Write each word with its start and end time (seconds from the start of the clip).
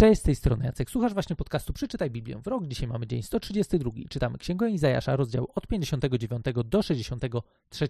Cześć, 0.00 0.20
z 0.20 0.24
tej 0.24 0.34
strony 0.34 0.64
Jacek. 0.64 0.90
Słuchasz 0.90 1.14
właśnie 1.14 1.36
podcastu 1.36 1.72
Przeczytaj 1.72 2.10
Biblię 2.10 2.40
w 2.42 2.46
rok. 2.46 2.66
Dzisiaj 2.66 2.88
mamy 2.88 3.06
dzień 3.06 3.22
132. 3.22 3.90
Czytamy 4.10 4.38
Księgę 4.38 4.70
Izajasza, 4.70 5.16
rozdział 5.16 5.48
od 5.54 5.66
59 5.66 6.44
do 6.64 6.82
63. 6.82 7.88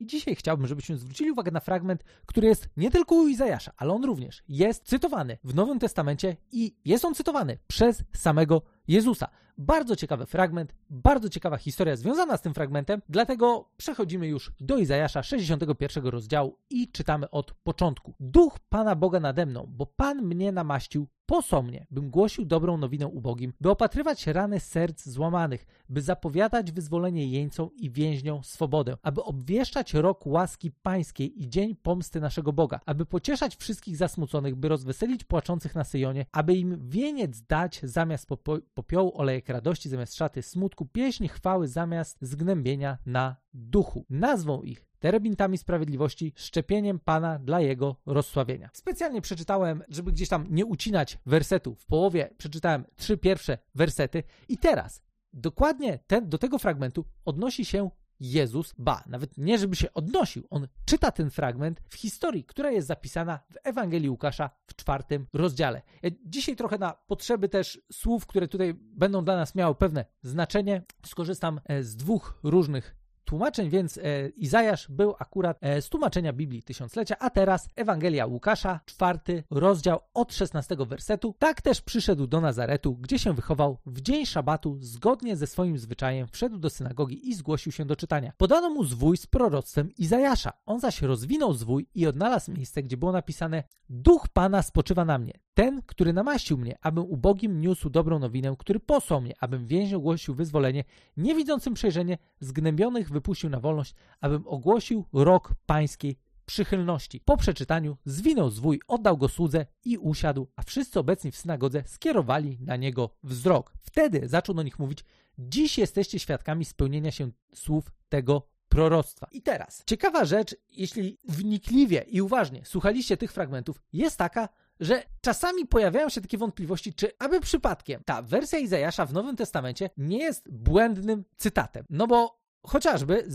I 0.00 0.06
dzisiaj 0.06 0.34
chciałbym, 0.34 0.66
żebyśmy 0.66 0.96
zwrócili 0.96 1.30
uwagę 1.30 1.50
na 1.50 1.60
fragment, 1.60 2.04
który 2.26 2.48
jest 2.48 2.68
nie 2.76 2.90
tylko 2.90 3.14
u 3.14 3.28
Izajasza, 3.28 3.72
ale 3.76 3.92
on 3.92 4.04
również 4.04 4.42
jest 4.48 4.84
cytowany 4.84 5.38
w 5.44 5.54
Nowym 5.54 5.78
Testamencie 5.78 6.36
i 6.52 6.76
jest 6.84 7.04
on 7.04 7.14
cytowany 7.14 7.58
przez 7.66 8.04
samego 8.12 8.62
Jezusa. 8.88 9.28
Bardzo 9.58 9.96
ciekawy 9.96 10.26
fragment, 10.26 10.74
bardzo 10.90 11.28
ciekawa 11.28 11.56
historia 11.56 11.96
związana 11.96 12.36
z 12.36 12.42
tym 12.42 12.54
fragmentem, 12.54 13.02
dlatego 13.08 13.70
przechodzimy 13.76 14.26
już 14.26 14.52
do 14.60 14.78
Izajasza 14.78 15.22
61 15.22 16.06
rozdziału 16.06 16.58
i 16.70 16.88
czytamy 16.88 17.30
od 17.30 17.54
początku. 17.54 18.14
Duch 18.20 18.58
Pana 18.68 18.96
Boga 18.96 19.20
nade 19.20 19.46
mną, 19.46 19.66
bo 19.68 19.86
Pan 19.86 20.22
mnie 20.22 20.52
namaścił 20.52 21.06
posłał 21.26 21.62
mnie, 21.62 21.86
bym 21.90 22.10
głosił 22.10 22.44
dobrą 22.44 22.76
nowinę 22.76 23.06
ubogim, 23.06 23.52
by 23.60 23.70
opatrywać 23.70 24.26
rany 24.26 24.60
serc 24.60 25.06
złamanych, 25.08 25.66
by 25.88 26.02
zapowiadać 26.02 26.72
wyzwolenie 26.72 27.26
jeńcom 27.26 27.70
i 27.76 27.90
więźniom 27.90 28.44
swobodę, 28.44 28.96
aby 29.02 29.22
obwieszczać 29.22 29.94
rok 29.94 30.26
łaski 30.26 30.70
pańskiej 30.70 31.42
i 31.42 31.48
dzień 31.48 31.76
pomsty 31.76 32.20
naszego 32.20 32.52
Boga, 32.52 32.80
aby 32.86 33.06
pocieszać 33.06 33.56
wszystkich 33.56 33.96
zasmuconych, 33.96 34.54
by 34.54 34.68
rozweselić 34.68 35.24
płaczących 35.24 35.74
na 35.74 35.84
Syjonie, 35.84 36.26
aby 36.32 36.54
im 36.54 36.88
wieniec 36.88 37.42
dać 37.42 37.80
zamiast 37.82 38.28
popo- 38.28 38.60
popiołu 38.74 39.18
olejek 39.18 39.48
radości, 39.48 39.88
zamiast 39.88 40.14
szaty 40.14 40.42
smutku, 40.42 40.86
pieśń 40.86 41.28
chwały 41.28 41.68
zamiast 41.68 42.18
zgnębienia 42.20 42.98
na 43.06 43.36
duchu. 43.54 44.06
Nazwą 44.10 44.62
ich 44.62 44.86
terebintami 44.98 45.58
sprawiedliwości, 45.58 46.32
szczepieniem 46.36 46.98
Pana 46.98 47.38
dla 47.38 47.60
Jego 47.60 47.96
rozsławienia. 48.06 48.70
Specjalnie 48.72 49.20
przeczytałem, 49.20 49.82
żeby 49.88 50.12
gdzieś 50.12 50.28
tam 50.28 50.46
nie 50.50 50.66
ucinać 50.66 51.18
wersetu. 51.26 51.74
W 51.74 51.86
połowie 51.86 52.30
przeczytałem 52.38 52.84
trzy 52.96 53.18
pierwsze 53.18 53.58
wersety 53.74 54.22
i 54.48 54.58
teraz 54.58 55.02
dokładnie 55.32 55.98
ten, 56.06 56.28
do 56.28 56.38
tego 56.38 56.58
fragmentu 56.58 57.04
odnosi 57.24 57.64
się 57.64 57.90
Jezus, 58.22 58.74
ba, 58.78 59.04
nawet 59.06 59.38
nie 59.38 59.58
żeby 59.58 59.76
się 59.76 59.92
odnosił, 59.92 60.46
on 60.50 60.68
czyta 60.84 61.10
ten 61.10 61.30
fragment 61.30 61.80
w 61.88 61.94
historii, 61.94 62.44
która 62.44 62.70
jest 62.70 62.88
zapisana 62.88 63.40
w 63.50 63.56
Ewangelii 63.64 64.10
Łukasza 64.10 64.50
w 64.66 64.76
czwartym 64.76 65.26
rozdziale. 65.32 65.82
Ja 66.02 66.10
dzisiaj 66.26 66.56
trochę 66.56 66.78
na 66.78 66.92
potrzeby 67.06 67.48
też 67.48 67.80
słów, 67.92 68.26
które 68.26 68.48
tutaj 68.48 68.74
będą 68.74 69.24
dla 69.24 69.36
nas 69.36 69.54
miały 69.54 69.74
pewne 69.74 70.04
znaczenie, 70.22 70.82
skorzystam 71.06 71.60
e, 71.64 71.82
z 71.82 71.96
dwóch 71.96 72.38
różnych 72.42 73.01
tłumaczeń, 73.24 73.70
więc 73.70 73.98
e, 73.98 74.28
Izajasz 74.28 74.88
był 74.88 75.14
akurat 75.18 75.58
e, 75.60 75.82
z 75.82 75.88
tłumaczenia 75.88 76.32
Biblii 76.32 76.62
Tysiąclecia, 76.62 77.16
a 77.18 77.30
teraz 77.30 77.68
Ewangelia 77.76 78.26
Łukasza, 78.26 78.80
czwarty 78.86 79.44
rozdział 79.50 80.00
od 80.14 80.34
16 80.34 80.76
wersetu. 80.78 81.34
Tak 81.38 81.62
też 81.62 81.80
przyszedł 81.80 82.26
do 82.26 82.40
Nazaretu, 82.40 82.96
gdzie 82.96 83.18
się 83.18 83.32
wychował 83.32 83.78
w 83.86 84.00
dzień 84.00 84.26
szabatu, 84.26 84.76
zgodnie 84.80 85.36
ze 85.36 85.46
swoim 85.46 85.78
zwyczajem 85.78 86.26
wszedł 86.28 86.58
do 86.58 86.70
synagogi 86.70 87.28
i 87.28 87.34
zgłosił 87.34 87.72
się 87.72 87.84
do 87.84 87.96
czytania. 87.96 88.32
Podano 88.36 88.70
mu 88.70 88.84
zwój 88.84 89.16
z 89.16 89.26
proroctwem 89.26 89.90
Izajasza. 89.98 90.52
On 90.66 90.80
zaś 90.80 91.02
rozwinął 91.02 91.52
zwój 91.52 91.86
i 91.94 92.06
odnalazł 92.06 92.52
miejsce, 92.52 92.82
gdzie 92.82 92.96
było 92.96 93.12
napisane 93.12 93.62
Duch 93.88 94.28
Pana 94.28 94.62
spoczywa 94.62 95.04
na 95.04 95.18
mnie. 95.18 95.32
Ten, 95.54 95.82
który 95.86 96.12
namaścił 96.12 96.58
mnie, 96.58 96.78
abym 96.80 97.04
ubogim 97.04 97.60
niósł 97.60 97.90
dobrą 97.90 98.18
nowinę, 98.18 98.54
który 98.58 98.80
posłał 98.80 99.20
mnie, 99.20 99.34
abym 99.40 99.66
więźniom 99.66 100.02
głosił 100.02 100.34
wyzwolenie, 100.34 100.84
niewidzącym 101.16 101.74
przejrzenie, 101.74 102.18
zgnębionych 102.40 103.10
wypuścił 103.22 103.50
na 103.50 103.60
wolność, 103.60 103.94
abym 104.20 104.46
ogłosił 104.46 105.04
rok 105.12 105.52
pańskiej 105.66 106.18
przychylności. 106.46 107.20
Po 107.24 107.36
przeczytaniu 107.36 107.96
zwinął 108.04 108.50
zwój, 108.50 108.80
oddał 108.88 109.16
go 109.16 109.28
słudze 109.28 109.66
i 109.84 109.98
usiadł, 109.98 110.48
a 110.56 110.62
wszyscy 110.62 111.00
obecni 111.00 111.30
w 111.30 111.36
synagodze 111.36 111.82
skierowali 111.86 112.58
na 112.60 112.76
niego 112.76 113.10
wzrok. 113.22 113.72
Wtedy 113.80 114.28
zaczął 114.28 114.54
do 114.54 114.62
nich 114.62 114.78
mówić: 114.78 115.04
Dziś 115.38 115.78
jesteście 115.78 116.18
świadkami 116.18 116.64
spełnienia 116.64 117.10
się 117.10 117.30
słów 117.54 117.92
tego 118.08 118.48
proroctwa. 118.68 119.28
I 119.32 119.42
teraz, 119.42 119.82
ciekawa 119.86 120.24
rzecz, 120.24 120.56
jeśli 120.70 121.18
wnikliwie 121.28 122.04
i 122.08 122.22
uważnie 122.22 122.62
słuchaliście 122.64 123.16
tych 123.16 123.32
fragmentów, 123.32 123.80
jest 123.92 124.18
taka, 124.18 124.48
że 124.80 125.02
czasami 125.20 125.66
pojawiają 125.66 126.08
się 126.08 126.20
takie 126.20 126.38
wątpliwości, 126.38 126.94
czy 126.94 127.12
aby 127.18 127.40
przypadkiem 127.40 128.02
ta 128.04 128.22
wersja 128.22 128.58
Izajasza 128.58 129.06
w 129.06 129.12
Nowym 129.12 129.36
Testamencie 129.36 129.90
nie 129.96 130.18
jest 130.18 130.50
błędnym 130.50 131.24
cytatem. 131.36 131.84
No 131.90 132.06
bo 132.06 132.41
chociażby 132.66 133.28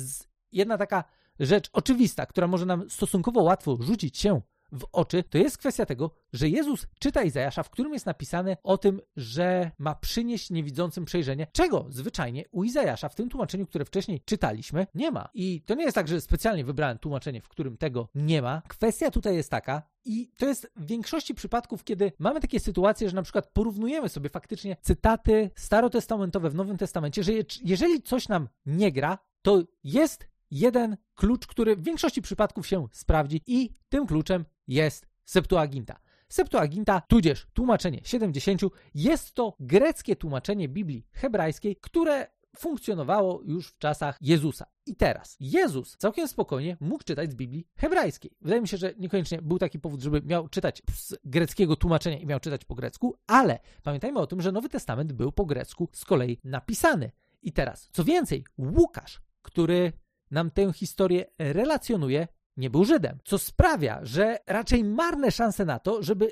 jedna 0.52 0.78
taka 0.78 1.04
rzecz 1.40 1.70
oczywista, 1.74 2.26
która 2.26 2.48
może 2.48 2.66
nam 2.66 2.90
stosunkowo 2.90 3.42
łatwo 3.42 3.78
rzucić 3.82 4.18
się 4.18 4.42
w 4.72 4.88
oczy, 4.92 5.24
to 5.24 5.38
jest 5.38 5.58
kwestia 5.58 5.86
tego, 5.86 6.12
że 6.34 6.50
Jezus 6.50 6.88
czyta 7.00 7.24
Izajasza, 7.24 7.64
w 7.64 7.70
którym 7.70 7.94
jest 7.94 8.06
napisane 8.06 8.58
o 8.64 8.78
tym, 8.78 9.02
że 9.16 9.72
ma 9.78 9.96
przynieść 9.96 10.50
niewidzącym 10.50 11.06
przejrzenie, 11.06 11.48
czego 11.52 11.86
zwyczajnie 11.90 12.46
u 12.52 12.64
Izajasza 12.64 13.10
w 13.10 13.16
tym 13.16 13.30
tłumaczeniu, 13.30 13.68
które 13.68 13.86
wcześniej 13.86 14.22
czytaliśmy, 14.26 14.88
nie 14.96 15.12
ma. 15.12 15.30
I 15.34 15.62
to 15.66 15.76
nie 15.76 15.84
jest 15.84 15.96
tak, 15.96 16.08
że 16.08 16.22
specjalnie 16.22 16.64
wybrałem 16.64 16.98
tłumaczenie, 16.98 17.42
w 17.42 17.50
którym 17.50 17.78
tego 17.78 18.10
nie 18.16 18.42
ma. 18.42 18.62
Kwestia 18.68 19.12
tutaj 19.12 19.36
jest 19.36 19.52
taka, 19.52 19.82
i 20.06 20.32
to 20.38 20.46
jest 20.46 20.72
w 20.76 20.86
większości 20.86 21.36
przypadków, 21.36 21.84
kiedy 21.84 22.12
mamy 22.20 22.40
takie 22.40 22.60
sytuacje, 22.60 23.10
że 23.10 23.16
na 23.16 23.22
przykład 23.22 23.50
porównujemy 23.54 24.10
sobie 24.10 24.30
faktycznie 24.30 24.78
cytaty 24.82 25.52
starotestamentowe 25.56 26.50
w 26.50 26.56
Nowym 26.56 26.78
Testamencie, 26.78 27.24
że 27.24 27.32
jeżeli 27.64 28.02
coś 28.02 28.28
nam 28.28 28.50
nie 28.66 28.92
gra, 28.92 29.18
to 29.42 29.64
jest 29.84 30.28
jeden 30.52 30.98
klucz, 31.16 31.48
który 31.48 31.76
w 31.76 31.84
większości 31.84 32.22
przypadków 32.22 32.68
się 32.68 32.88
sprawdzi 32.92 33.42
i 33.48 33.70
tym 33.90 34.08
kluczem 34.08 34.46
jest 34.68 35.08
Septuaginta. 35.26 36.00
Septuaginta, 36.30 37.02
tudzież 37.02 37.48
tłumaczenie 37.54 38.02
70, 38.04 38.62
jest 38.94 39.34
to 39.34 39.56
greckie 39.60 40.16
tłumaczenie 40.16 40.70
Biblii 40.70 41.06
hebrajskiej, 41.12 41.76
które 41.76 42.28
funkcjonowało 42.58 43.42
już 43.44 43.68
w 43.68 43.78
czasach 43.78 44.18
Jezusa. 44.22 44.66
I 44.86 44.96
teraz 44.96 45.38
Jezus 45.40 45.98
całkiem 45.98 46.28
spokojnie 46.28 46.78
mógł 46.80 47.04
czytać 47.04 47.32
z 47.32 47.36
Biblii 47.36 47.68
hebrajskiej. 47.76 48.32
Wydaje 48.42 48.62
mi 48.62 48.68
się, 48.68 48.78
że 48.78 48.94
niekoniecznie 48.98 49.42
był 49.42 49.60
taki 49.60 49.80
powód, 49.80 50.02
żeby 50.02 50.22
miał 50.22 50.50
czytać 50.50 50.82
z 50.94 51.16
greckiego 51.26 51.76
tłumaczenia 51.76 52.18
i 52.18 52.26
miał 52.26 52.40
czytać 52.40 52.66
po 52.66 52.76
grecku, 52.76 53.16
ale 53.28 53.60
pamiętajmy 53.84 54.20
o 54.20 54.28
tym, 54.28 54.42
że 54.42 54.52
Nowy 54.52 54.70
Testament 54.70 55.14
był 55.14 55.32
po 55.32 55.46
grecku 55.46 55.90
z 55.94 56.06
kolei 56.06 56.40
napisany. 56.44 57.12
I 57.42 57.54
teraz, 57.54 57.90
co 57.92 58.04
więcej, 58.04 58.46
Łukasz, 58.58 59.22
który 59.42 59.94
nam 60.32 60.52
tę 60.52 60.74
historię 60.74 61.26
relacjonuje, 61.40 62.28
nie 62.58 62.70
był 62.70 62.86
Żydem, 62.86 63.18
co 63.24 63.38
sprawia, 63.38 64.00
że 64.04 64.38
raczej 64.48 64.84
marne 64.84 65.32
szanse 65.32 65.66
na 65.66 65.80
to, 65.80 66.04
żeby 66.04 66.32